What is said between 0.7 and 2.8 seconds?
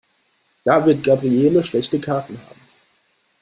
wird Gabriele schlechte Karten haben.